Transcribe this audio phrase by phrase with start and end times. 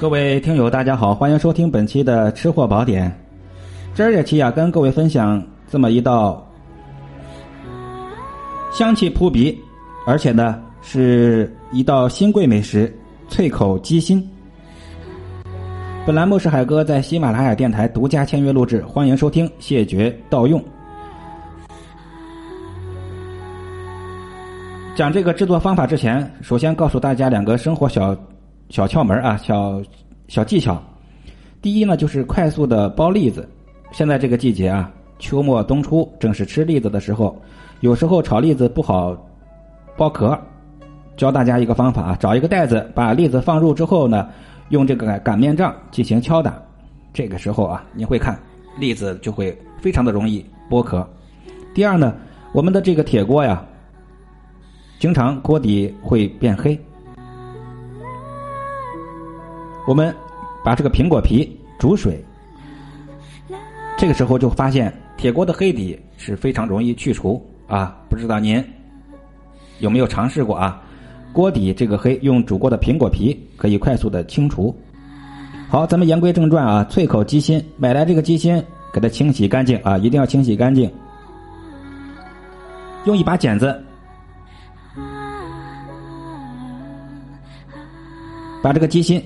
[0.00, 3.10] 各位听友，大家好，欢迎收听本期的《吃货宝典》。
[3.96, 6.46] 今这期啊，跟各位分享这么一道
[8.70, 9.58] 香气扑鼻，
[10.06, 12.96] 而且呢是一道新贵美食——
[13.28, 14.24] 脆口鸡心。
[16.06, 20.62] 本栏目是海哥在喜马拉雅电台独家签约录制，欢迎收听，谢绝盗用。
[24.94, 28.16] 讲这个制作方法之前，首先告诉大家两个生活小。
[28.68, 29.82] 小窍门啊，小
[30.28, 30.80] 小技巧。
[31.62, 33.48] 第一呢，就是快速的剥栗子。
[33.92, 37.40] 现在这个季节啊，秋末冬初，正是吃栗子的时候。
[37.80, 39.16] 有时候炒栗子不好
[39.96, 40.38] 剥壳，
[41.16, 44.28] 教大家一个方法啊，找一个袋子，把栗子放入之后呢，
[44.68, 46.60] 用这个擀面杖进行敲打。
[47.12, 48.38] 这个时候啊，你会看
[48.78, 51.08] 栗子就会非常的容易剥壳。
[51.72, 52.14] 第二呢，
[52.52, 53.64] 我们的这个铁锅呀，
[54.98, 56.78] 经常锅底会变黑。
[59.88, 60.14] 我们
[60.62, 62.22] 把这个苹果皮煮水，
[63.96, 67.98] 这个时候就发现铁锅的黑底是非常容易去除啊！
[68.06, 68.62] 不知道您
[69.78, 70.82] 有没有尝试过啊？
[71.32, 74.76] 锅底这个黑用煮过的苹果皮可以快速的清除。
[75.70, 80.92] 好，咱们言归正传啊，脆口鸡心，买来这个鸡心给它清洗干净啊，一定要清洗干净，
[83.06, 83.82] 用一把剪子
[88.62, 89.24] 把这个鸡心。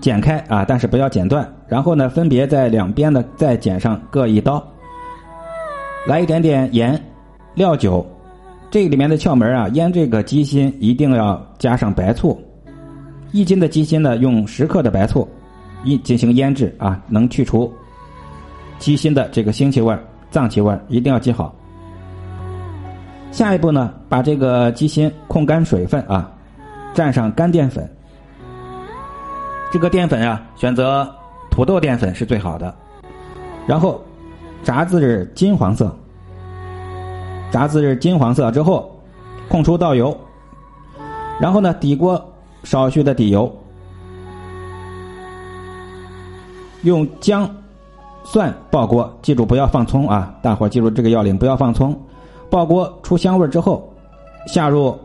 [0.00, 1.46] 剪开啊，但是不要剪断。
[1.66, 4.62] 然后呢，分别在两边呢再剪上各一刀。
[6.06, 7.00] 来一点点盐、
[7.54, 8.06] 料酒。
[8.70, 12.38] 这里面的窍门啊，腌这个鸡心一定要加上白醋。
[13.32, 15.26] 一斤的鸡心呢，用十克的白醋
[15.84, 17.72] 一进行腌制啊，能去除
[18.78, 19.96] 鸡心的这个腥气味、
[20.30, 21.54] 脏气味，一定要记好。
[23.30, 26.30] 下一步呢，把这个鸡心控干水分啊，
[26.94, 27.90] 蘸上干淀粉。
[29.70, 31.06] 这个淀粉啊，选择
[31.50, 32.74] 土豆淀粉是最好的。
[33.66, 34.02] 然后
[34.62, 35.94] 炸至金黄色，
[37.50, 38.90] 炸至金黄色之后，
[39.48, 40.16] 控出倒油。
[41.38, 42.22] 然后呢，底锅
[42.64, 43.54] 少许的底油，
[46.82, 47.48] 用姜、
[48.24, 50.34] 蒜爆锅，记住不要放葱啊！
[50.42, 51.94] 大伙记住这个要领，不要放葱。
[52.50, 53.86] 爆锅出香味之后，
[54.46, 54.98] 下入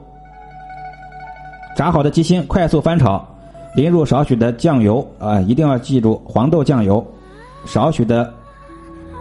[1.75, 3.27] 炸好的鸡心，快速翻炒。
[3.75, 7.05] 淋入少许的酱油啊，一定要记住黄豆酱油，
[7.65, 8.31] 少许的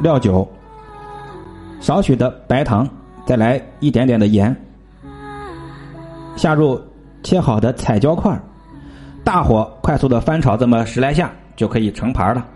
[0.00, 0.46] 料酒，
[1.80, 2.88] 少许的白糖，
[3.24, 4.54] 再来一点点的盐，
[6.36, 6.80] 下入
[7.22, 8.38] 切好的彩椒块
[9.24, 12.46] 大火快速的翻炒这么十来下就可以成盘了。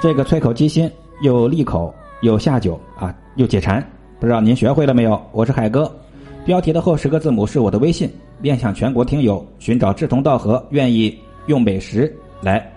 [0.00, 3.84] 这个脆口鸡心又利口又下酒啊，又解馋，
[4.20, 5.20] 不知道您学会了没有？
[5.32, 5.90] 我是海哥，
[6.46, 8.08] 标题的后十个字母是我的微信。
[8.38, 12.70] 面向全国听友寻找志同道合、愿意用美食来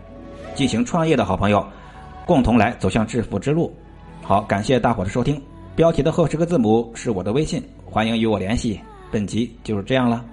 [0.56, 1.63] 进行创业的好朋友，
[2.25, 3.72] 共同来走向致富之路。
[4.24, 5.40] 好，感谢大伙的收听。
[5.75, 8.80] 标题的后十个字母是我的微信，欢迎与我联系。
[9.12, 10.25] 本集就是这样了。